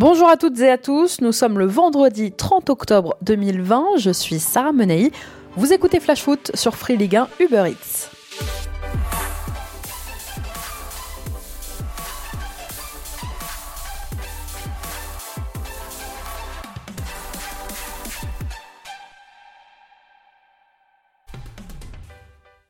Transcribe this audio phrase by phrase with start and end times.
[0.00, 4.38] Bonjour à toutes et à tous, nous sommes le vendredi 30 octobre 2020, je suis
[4.38, 5.10] Sarah Menei,
[5.56, 8.08] vous écoutez Flash Foot sur Free Ligue 1 Uber Eats.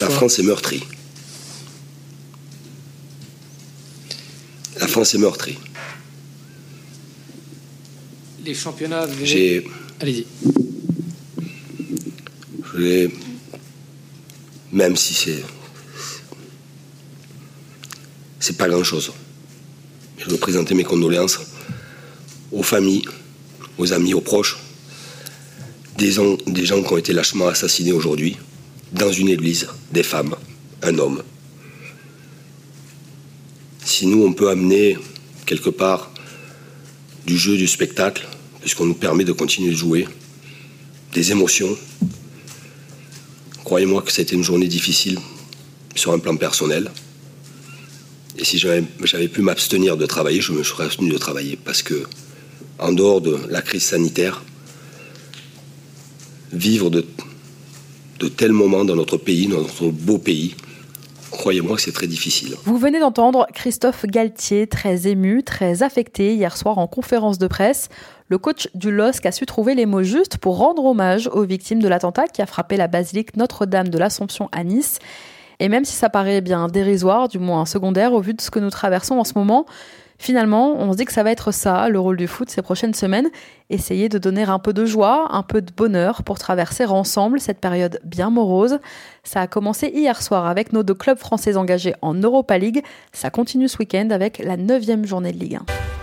[0.00, 0.82] La France est meurtrie.
[4.80, 5.58] La France est meurtrie.
[8.48, 9.06] Les championnats.
[9.24, 9.62] J'ai.
[10.00, 10.24] Allez-y.
[12.64, 13.10] Je vais.
[14.72, 15.44] Même si c'est.
[18.40, 19.12] C'est pas grand chose.
[20.16, 21.40] Je veux présenter mes condoléances
[22.50, 23.04] aux familles,
[23.76, 24.56] aux amis, aux proches,
[25.98, 28.38] des gens, des gens qui ont été lâchement assassinés aujourd'hui,
[28.92, 30.34] dans une église, des femmes,
[30.80, 31.22] un homme.
[33.84, 34.96] Si nous, on peut amener
[35.44, 36.10] quelque part
[37.26, 38.26] du jeu, du spectacle,
[38.60, 40.06] puisqu'on nous permet de continuer de jouer,
[41.12, 41.76] des émotions,
[43.64, 45.18] croyez-moi que c'était une journée difficile
[45.94, 46.90] sur un plan personnel.
[48.36, 52.06] Et si j'avais pu m'abstenir de travailler, je me serais abstenu de travailler, parce que,
[52.78, 54.44] en dehors de la crise sanitaire,
[56.52, 57.04] vivre de
[58.18, 60.54] de tels moments dans notre pays, dans notre beau pays.
[61.30, 62.56] Croyez-moi que c'est très difficile.
[62.64, 67.88] Vous venez d'entendre Christophe Galtier, très ému, très affecté hier soir en conférence de presse.
[68.28, 71.80] Le coach du LOSC a su trouver les mots justes pour rendre hommage aux victimes
[71.80, 74.98] de l'attentat qui a frappé la basilique Notre-Dame de l'Assomption à Nice.
[75.60, 78.58] Et même si ça paraît bien dérisoire, du moins secondaire au vu de ce que
[78.58, 79.66] nous traversons en ce moment,
[80.20, 82.92] Finalement, on se dit que ça va être ça, le rôle du foot ces prochaines
[82.92, 83.28] semaines,
[83.70, 87.60] essayer de donner un peu de joie, un peu de bonheur pour traverser ensemble cette
[87.60, 88.80] période bien morose.
[89.22, 93.30] Ça a commencé hier soir avec nos deux clubs français engagés en Europa League, ça
[93.30, 95.97] continue ce week-end avec la neuvième journée de Ligue 1.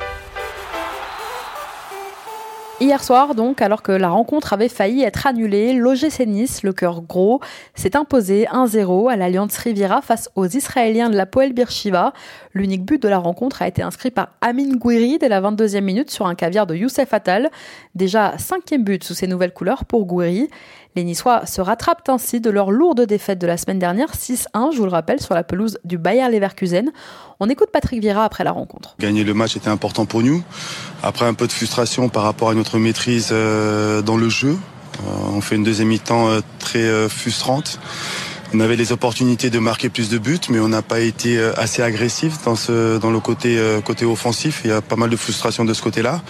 [2.81, 7.03] Hier soir, donc, alors que la rencontre avait failli être annulée, l'OGC Nice, le cœur
[7.03, 7.39] gros,
[7.73, 12.11] s'est imposé 1-0 à l'Alliance Riviera face aux Israéliens de la Poel Birshiva.
[12.53, 16.11] L'unique but de la rencontre a été inscrit par Amin Gouiri dès la 22e minute
[16.11, 17.49] sur un caviar de Youssef Attal.
[17.95, 20.49] Déjà cinquième but sous ses nouvelles couleurs pour Gouiri.
[20.95, 24.77] Les Niçois se rattrapent ainsi de leur lourde défaite de la semaine dernière, 6-1, je
[24.77, 26.89] vous le rappelle, sur la pelouse du Bayer Leverkusen.
[27.41, 28.95] On écoute Patrick Vieira après la rencontre.
[28.97, 30.41] Gagner le match était important pour nous.
[31.03, 34.51] Après un peu de frustration par rapport à notre maîtrise euh, dans le jeu.
[34.55, 37.77] Euh, on fait une deuxième mi-temps euh, très frustrante.
[38.53, 41.81] On avait les opportunités de marquer plus de buts, mais on n'a pas été assez
[41.81, 44.61] agressif dans, le côté, côté offensif.
[44.63, 46.21] Il y a pas mal de frustration de ce côté-là.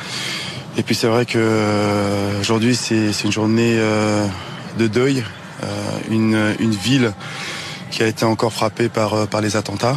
[0.78, 3.80] Et puis c'est vrai que aujourd'hui c'est une journée
[4.78, 5.24] de deuil,
[6.09, 7.13] une, une ville
[7.91, 9.96] qui a été encore frappée par, par les attentats.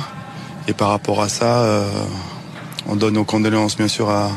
[0.69, 1.89] Et par rapport à ça, euh,
[2.87, 4.31] on donne nos condoléances bien sûr à,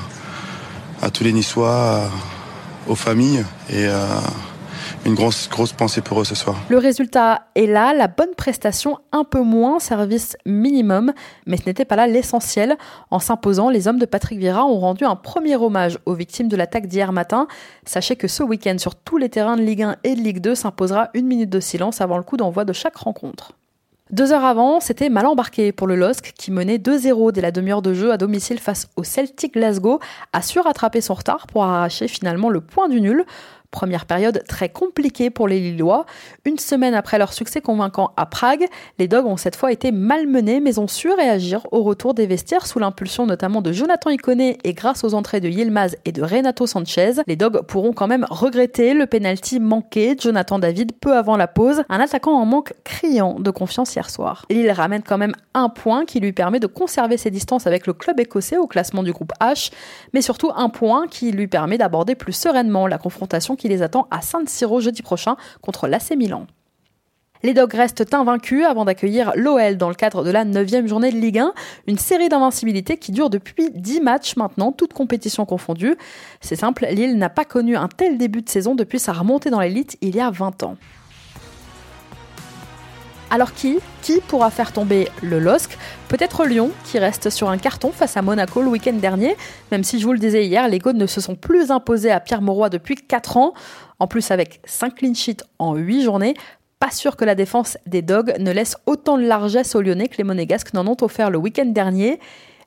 [1.11, 2.09] tous les Niçois,
[2.87, 4.05] aux familles et euh,
[5.05, 6.55] une grosse, grosse pensée pour eux ce soir.
[6.69, 11.13] Le résultat est là, la bonne prestation un peu moins, service minimum,
[11.45, 12.77] mais ce n'était pas là l'essentiel.
[13.09, 16.55] En s'imposant, les hommes de Patrick Vieira ont rendu un premier hommage aux victimes de
[16.55, 17.47] l'attaque d'hier matin.
[17.85, 20.55] Sachez que ce week-end, sur tous les terrains de Ligue 1 et de Ligue 2,
[20.55, 23.53] s'imposera une minute de silence avant le coup d'envoi de chaque rencontre.
[24.11, 27.81] Deux heures avant, c'était mal embarqué pour le LOSC qui menait 2-0 dès la demi-heure
[27.81, 29.99] de jeu à domicile face au Celtic Glasgow,
[30.33, 33.25] a su rattraper son retard pour arracher finalement le point du nul.
[33.71, 36.05] Première période très compliquée pour les Lillois.
[36.43, 38.65] Une semaine après leur succès convaincant à Prague,
[38.99, 42.67] les Dogs ont cette fois été malmenés mais ont su réagir au retour des vestiaires
[42.67, 46.67] sous l'impulsion notamment de Jonathan Iconé et grâce aux entrées de Yilmaz et de Renato
[46.67, 47.13] Sanchez.
[47.27, 51.47] Les Dogs pourront quand même regretter le penalty manqué de Jonathan David peu avant la
[51.47, 54.45] pause, un attaquant en manque criant de confiance hier soir.
[54.49, 57.93] Lille ramène quand même un point qui lui permet de conserver ses distances avec le
[57.93, 59.71] club écossais au classement du groupe H,
[60.13, 64.07] mais surtout un point qui lui permet d'aborder plus sereinement la confrontation qui les attend
[64.09, 66.47] à San Siro jeudi prochain contre l'AC Milan.
[67.43, 71.17] Les Dogs restent invaincus avant d'accueillir l'OL dans le cadre de la 9 journée de
[71.17, 71.53] Ligue 1,
[71.87, 75.95] une série d'invincibilité qui dure depuis 10 matchs maintenant, toutes compétitions confondues.
[76.39, 79.59] C'est simple, Lille n'a pas connu un tel début de saison depuis sa remontée dans
[79.59, 80.77] l'élite il y a 20 ans.
[83.33, 85.77] Alors qui Qui pourra faire tomber le LOSC?
[86.09, 89.37] Peut-être Lyon, qui reste sur un carton face à Monaco le week-end dernier,
[89.71, 92.19] même si je vous le disais hier, les Gaudes ne se sont plus imposés à
[92.19, 93.53] Pierre Mauroy depuis 4 ans.
[93.99, 96.33] En plus, avec 5 clean sheets en 8 journées,
[96.79, 100.17] pas sûr que la défense des Dogs ne laisse autant de largesse aux Lyonnais que
[100.17, 102.19] les Monégasques n'en ont offert le week-end dernier.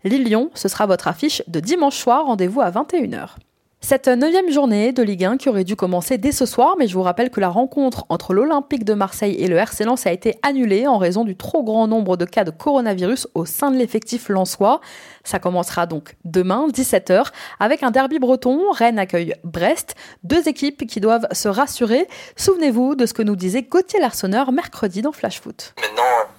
[0.02, 3.36] Lille-Lyon, ce sera votre affiche de dimanche soir, rendez-vous à 21h.
[3.86, 6.94] Cette neuvième journée de Ligue 1 qui aurait dû commencer dès ce soir, mais je
[6.94, 10.38] vous rappelle que la rencontre entre l'Olympique de Marseille et le RC Lens a été
[10.42, 14.30] annulée en raison du trop grand nombre de cas de coronavirus au sein de l'effectif
[14.30, 14.80] lensois.
[15.22, 17.26] Ça commencera donc demain, 17h,
[17.60, 18.70] avec un derby breton.
[18.70, 22.08] Rennes accueille Brest, deux équipes qui doivent se rassurer.
[22.36, 25.74] Souvenez-vous de ce que nous disait Gauthier Larsonneur mercredi dans Flash Foot.
[25.78, 26.30] Maintenant,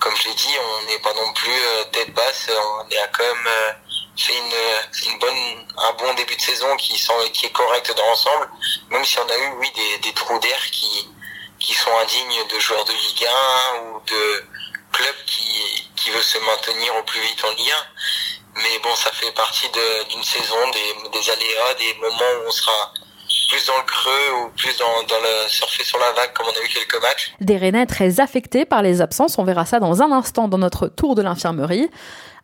[0.00, 3.46] comme je l'ai dit, on n'est pas non plus euh, tête basse, on est même
[3.46, 7.92] euh, fait une, une, bonne, un bon début de saison qui, sont, qui est correct
[7.96, 8.48] dans l'ensemble,
[8.90, 11.08] même si on a eu, oui, des, des trous d'air qui,
[11.58, 14.44] qui sont indignes de joueurs de Ligue 1 ou de
[14.92, 18.60] clubs qui, qui veulent se maintenir au plus vite en Ligue 1.
[18.62, 19.68] Mais bon, ça fait partie
[20.10, 22.92] d'une saison, des, des aléas, des moments où on sera
[23.48, 26.60] plus dans le creux ou plus dans, dans, le surfer sur la vague comme on
[26.60, 27.32] a eu quelques matchs.
[27.40, 30.88] Des Rennais très affectés par les absences, on verra ça dans un instant dans notre
[30.88, 31.90] tour de l'infirmerie.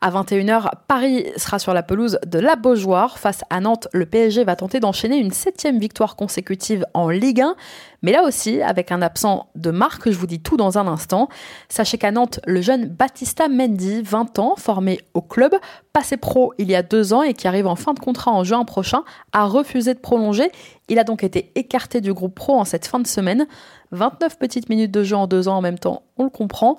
[0.03, 3.19] À 21h, Paris sera sur la pelouse de la Beaujoire.
[3.19, 7.57] Face à Nantes, le PSG va tenter d'enchaîner une septième victoire consécutive en Ligue 1.
[8.03, 11.31] Mais là aussi, avec un absent de marque, je vous dis tout dans un instant.
[11.71, 15.55] Sachez qu'à Nantes, le jeune Baptista Mendy, 20 ans, formé au club,
[15.95, 18.45] passé pro il y a deux ans et qui arrive en fin de contrat en
[18.45, 19.03] juin prochain,
[19.33, 20.51] a refusé de prolonger.
[20.89, 23.47] Il a donc été écarté du groupe pro en cette fin de semaine.
[23.93, 26.77] 29 petites minutes de jeu en deux ans en même temps, on le comprend.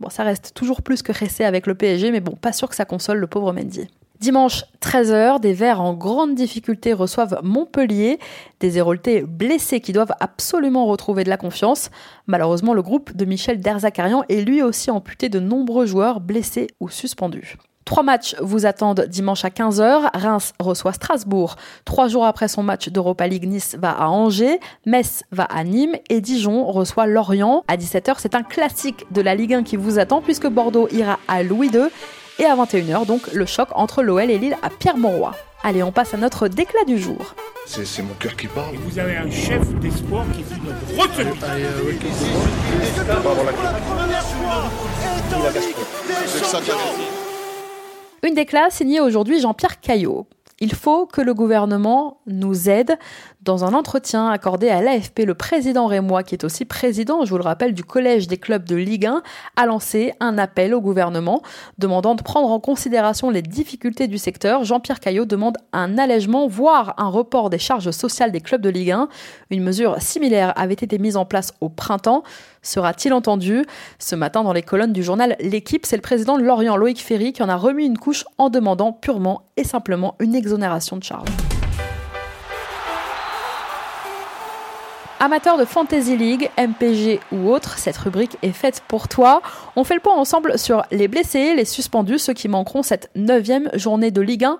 [0.00, 2.76] Bon, ça reste toujours plus que resté avec le PSG, mais bon, pas sûr que
[2.76, 3.88] ça console le pauvre Mendy.
[4.20, 8.18] Dimanche 13h, des Verts en grande difficulté reçoivent Montpellier,
[8.58, 11.90] des Héroltais blessés qui doivent absolument retrouver de la confiance.
[12.26, 16.88] Malheureusement, le groupe de Michel Derzakarian est lui aussi amputé de nombreux joueurs blessés ou
[16.88, 17.56] suspendus.
[17.88, 20.10] Trois matchs vous attendent dimanche à 15h.
[20.12, 21.56] Reims reçoit Strasbourg.
[21.86, 24.60] Trois jours après son match d'Europa League, Nice va à Angers.
[24.84, 25.96] Metz va à Nîmes.
[26.10, 27.64] Et Dijon reçoit Lorient.
[27.66, 31.18] À 17h, c'est un classique de la Ligue 1 qui vous attend puisque Bordeaux ira
[31.28, 31.84] à Louis II.
[32.38, 35.32] Et à 21h, donc, le choc entre l'OL et Lille à Pierre-Mauroy.
[35.64, 37.34] Allez, on passe à notre déclat du jour.
[37.64, 38.74] C'est mon cœur qui parle.
[38.74, 41.32] Et vous avez un chef d'espoir qui est une retenue.
[48.28, 50.26] Une déclaration signée aujourd'hui Jean-Pierre Caillot.
[50.60, 52.98] Il faut que le gouvernement nous aide.
[53.40, 57.38] Dans un entretien accordé à l'AFP, le président Rémois, qui est aussi président, je vous
[57.38, 59.22] le rappelle, du Collège des clubs de Ligue 1,
[59.56, 61.40] a lancé un appel au gouvernement
[61.78, 64.64] demandant de prendre en considération les difficultés du secteur.
[64.64, 68.90] Jean-Pierre Caillot demande un allègement, voire un report des charges sociales des clubs de Ligue
[68.90, 69.08] 1.
[69.50, 72.24] Une mesure similaire avait été mise en place au printemps.
[72.62, 73.64] Sera-t-il entendu
[73.98, 77.32] Ce matin, dans les colonnes du journal L'équipe, c'est le président de Lorient, Loïc Ferry,
[77.32, 81.28] qui en a remis une couche en demandant purement et simplement une exonération de charges.
[85.20, 89.42] Amateur de Fantasy League, MPG ou autre, cette rubrique est faite pour toi.
[89.74, 93.68] On fait le point ensemble sur les blessés, les suspendus, ceux qui manqueront cette neuvième
[93.74, 94.56] journée de Ligue 1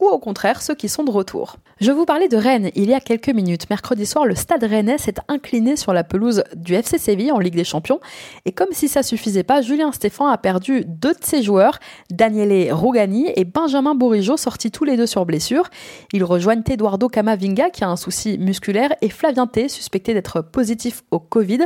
[0.00, 1.56] ou au contraire ceux qui sont de retour.
[1.80, 3.70] Je vous parlais de Rennes il y a quelques minutes.
[3.70, 7.54] Mercredi soir, le stade rennais s'est incliné sur la pelouse du FC Séville en Ligue
[7.54, 8.00] des Champions.
[8.46, 11.78] Et comme si ça suffisait pas, Julien Stéphan a perdu deux de ses joueurs,
[12.10, 15.70] Daniele Rogani et Benjamin Bourigeau, sortis tous les deux sur blessure.
[16.12, 21.04] Ils rejoignent Eduardo Camavinga qui a un souci musculaire et Flavien T, suspecté d'être positif
[21.12, 21.60] au Covid.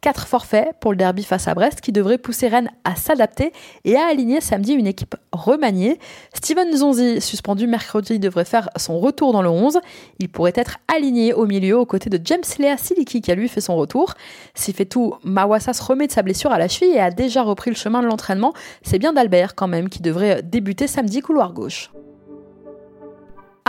[0.00, 3.52] Quatre forfaits pour le derby face à Brest qui devrait pousser Rennes à s'adapter
[3.84, 5.98] et à aligner samedi une équipe remaniée.
[6.32, 9.80] Steven Zonzi, suspendu mercredi, devrait faire son retour dans le 11.
[10.20, 13.48] Il pourrait être aligné au milieu aux côtés de James Lea Siliki qui a lui
[13.48, 14.14] fait son retour.
[14.54, 17.42] S'il fait tout, Mawassa se remet de sa blessure à la cheville et a déjà
[17.42, 18.52] repris le chemin de l'entraînement.
[18.82, 21.90] C'est bien d'Albert quand même qui devrait débuter samedi couloir gauche.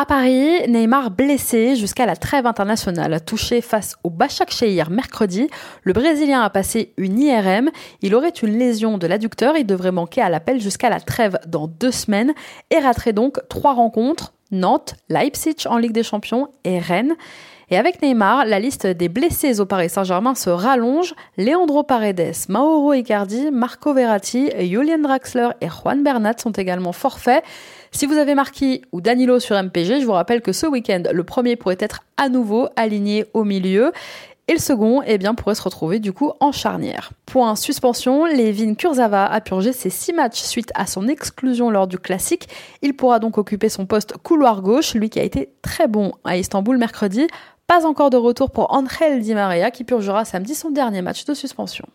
[0.02, 5.50] À Paris, Neymar blessé jusqu'à la trêve internationale, touché face au Bachak Shehir mercredi.
[5.84, 7.70] Le Brésilien a passé une IRM.
[8.02, 9.58] Il aurait une lésion de l'adducteur.
[9.58, 12.32] Il devrait manquer à l'appel jusqu'à la trêve dans deux semaines
[12.72, 17.18] et raterait donc trois rencontres Nantes, Leipzig en Ligue des Champions et Rennes.
[17.72, 21.14] Et avec Neymar, la liste des blessés au Paris Saint-Germain se rallonge.
[21.38, 27.44] Leandro Paredes, Mauro Icardi, Marco Verratti, Julian Draxler et Juan Bernat sont également forfaits.
[27.92, 31.24] Si vous avez marqué ou Danilo sur MPG, je vous rappelle que ce week-end, le
[31.24, 33.92] premier pourrait être à nouveau aligné au milieu.
[34.50, 37.12] Et le second, eh bien, pourrait se retrouver du coup en charnière.
[37.28, 42.00] Point suspension, Levin Kurzava a purgé ses six matchs suite à son exclusion lors du
[42.00, 42.50] classique.
[42.82, 46.36] Il pourra donc occuper son poste couloir gauche, lui qui a été très bon à
[46.36, 47.28] Istanbul mercredi.
[47.68, 51.36] Pas encore de retour pour Angel Di Maria qui purgera samedi son dernier match de
[51.36, 51.86] suspension.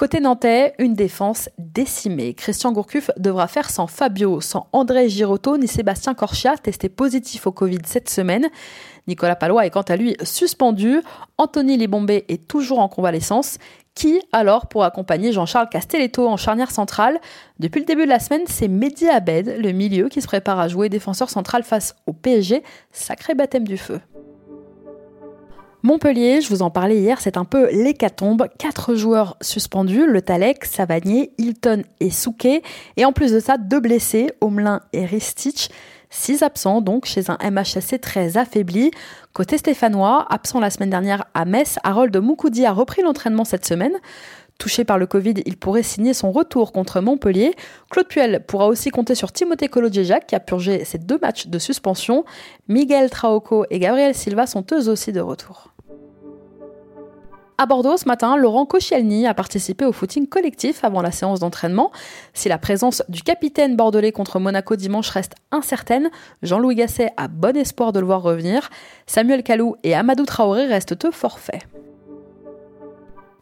[0.00, 2.32] Côté nantais, une défense décimée.
[2.32, 7.52] Christian Gourcuff devra faire sans Fabio, sans André Girotto ni Sébastien Corchia, testé positif au
[7.52, 8.48] Covid cette semaine.
[9.08, 11.02] Nicolas Palois est quant à lui suspendu.
[11.36, 13.58] Anthony Libombé est toujours en convalescence.
[13.94, 17.20] Qui alors pour accompagner Jean-Charles Castelletto en charnière centrale?
[17.58, 20.68] Depuis le début de la semaine, c'est Mehdi Abed, le milieu, qui se prépare à
[20.68, 22.62] jouer défenseur central face au PSG.
[22.90, 24.00] Sacré baptême du feu.
[25.82, 28.46] Montpellier, je vous en parlais hier, c'est un peu l'hécatombe.
[28.58, 32.62] Quatre joueurs suspendus, le Talek, Savanier, Hilton et Souquet.
[32.98, 35.70] Et en plus de ça, deux blessés, Omelin et Ristich.
[36.10, 38.90] Six absents donc chez un MHSC très affaibli.
[39.32, 43.94] Côté stéphanois, absent la semaine dernière à Metz, Harold Moukoudi a repris l'entraînement cette semaine.
[44.60, 47.54] Touché par le Covid, il pourrait signer son retour contre Montpellier.
[47.90, 51.58] Claude Puel pourra aussi compter sur Timothée Colodjejak qui a purgé ses deux matchs de
[51.58, 52.26] suspension.
[52.68, 55.72] Miguel Traoco et Gabriel Silva sont eux aussi de retour.
[57.56, 61.90] À Bordeaux, ce matin, Laurent Koscielny a participé au footing collectif avant la séance d'entraînement.
[62.34, 66.10] Si la présence du capitaine bordelais contre Monaco dimanche reste incertaine,
[66.42, 68.68] Jean-Louis Gasset a bon espoir de le voir revenir.
[69.06, 71.62] Samuel Kalou et Amadou Traoré restent eux forfaits.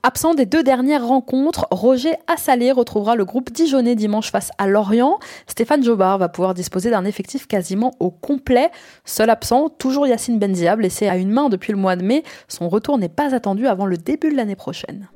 [0.02, 5.18] Absent des deux dernières rencontres, Roger Assalé retrouvera le groupe Dijonais dimanche face à Lorient.
[5.48, 8.70] Stéphane Jobard va pouvoir disposer d'un effectif quasiment au complet.
[9.04, 12.22] Seul absent, toujours Yacine Benzia, blessé à une main depuis le mois de mai.
[12.46, 15.08] Son retour n'est pas attendu avant le début de l'année prochaine.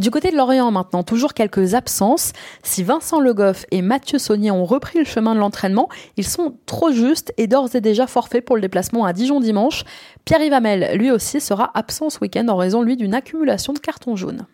[0.00, 2.32] Du côté de Lorient maintenant, toujours quelques absences.
[2.62, 6.54] Si Vincent Le Goff et Mathieu Saunier ont repris le chemin de l'entraînement, ils sont
[6.64, 9.84] trop justes et d'ores et déjà forfaits pour le déplacement à Dijon dimanche.
[10.24, 14.16] Pierre Yvamel, lui aussi, sera absent ce week-end en raison, lui, d'une accumulation de cartons
[14.16, 14.46] jaunes.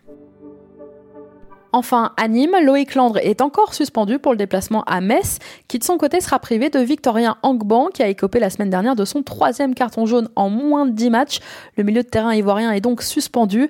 [1.71, 5.39] Enfin, à Nîmes, Loïc Landre est encore suspendu pour le déplacement à Metz,
[5.69, 8.95] qui de son côté sera privé de Victorien Angban, qui a écopé la semaine dernière
[8.95, 11.39] de son troisième carton jaune en moins de 10 matchs.
[11.77, 13.69] Le milieu de terrain ivoirien est donc suspendu.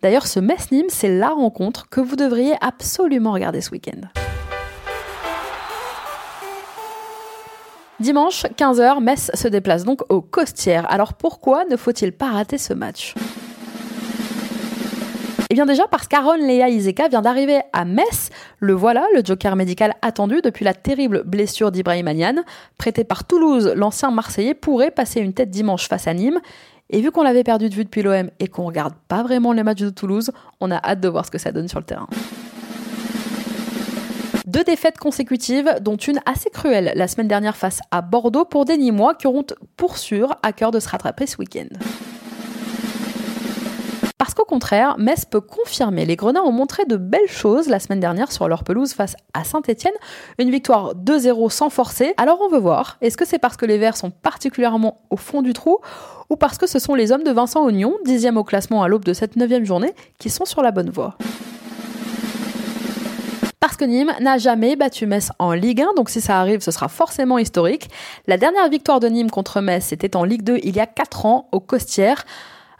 [0.00, 4.00] D'ailleurs, ce Metz-Nîmes, c'est la rencontre que vous devriez absolument regarder ce week-end.
[7.98, 10.88] Dimanche, 15h, Metz se déplace donc au Costières.
[10.88, 13.14] Alors pourquoi ne faut-il pas rater ce match?
[15.50, 18.30] Eh bien déjà parce qu'Aaron Lea Iseka vient d'arriver à Metz.
[18.60, 22.44] Le voilà, le joker médical attendu depuis la terrible blessure d'Ibrahim Anian.
[22.76, 26.38] Prêté par Toulouse, l'ancien Marseillais pourrait passer une tête dimanche face à Nîmes.
[26.90, 29.62] Et vu qu'on l'avait perdu de vue depuis l'OM et qu'on regarde pas vraiment les
[29.62, 30.30] matchs de Toulouse,
[30.60, 32.08] on a hâte de voir ce que ça donne sur le terrain.
[34.46, 38.78] Deux défaites consécutives, dont une assez cruelle la semaine dernière face à Bordeaux pour des
[38.78, 39.44] Nîmois qui auront
[39.76, 41.68] pour sûr à cœur de se rattraper ce week-end.
[44.18, 46.04] Parce qu'au contraire, Metz peut confirmer.
[46.04, 49.44] Les Grenats ont montré de belles choses la semaine dernière sur leur pelouse face à
[49.44, 49.94] Saint-Etienne.
[50.40, 52.14] Une victoire 2-0 sans forcer.
[52.16, 55.40] Alors on veut voir, est-ce que c'est parce que les Verts sont particulièrement au fond
[55.40, 55.78] du trou
[56.30, 59.04] ou parce que ce sont les hommes de Vincent Ognon, dixième au classement à l'aube
[59.04, 61.16] de cette neuvième journée, qui sont sur la bonne voie?
[63.60, 66.72] Parce que Nîmes n'a jamais battu Metz en Ligue 1, donc si ça arrive, ce
[66.72, 67.88] sera forcément historique.
[68.26, 71.24] La dernière victoire de Nîmes contre Metz, c'était en Ligue 2 il y a 4
[71.24, 72.24] ans, au Costières.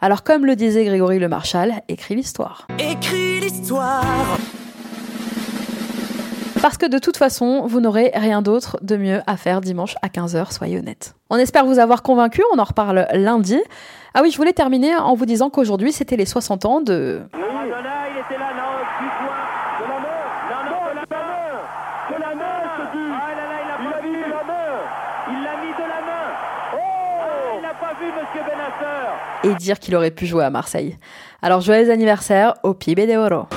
[0.01, 2.67] Alors comme le disait Grégory Le Marchal, écris l'histoire.
[2.79, 4.03] Écris l'histoire
[6.61, 10.09] parce que de toute façon, vous n'aurez rien d'autre de mieux à faire dimanche à
[10.09, 11.15] 15h, soyez honnêtes.
[11.29, 13.57] On espère vous avoir convaincu, on en reparle lundi.
[14.13, 17.21] Ah oui, je voulais terminer en vous disant qu'aujourd'hui, c'était les 60 ans de...
[29.43, 30.97] et dire qu'il aurait pu jouer à Marseille.
[31.41, 33.47] Alors joyeux anniversaire au Pibe de Oro.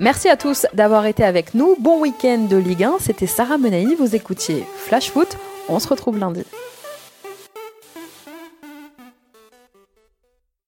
[0.00, 1.74] Merci à tous d'avoir été avec nous.
[1.80, 2.98] Bon week-end de Ligue 1.
[3.00, 3.96] C'était Sarah Menei.
[3.96, 5.36] Vous écoutiez Flash Foot.
[5.68, 6.44] On se retrouve lundi.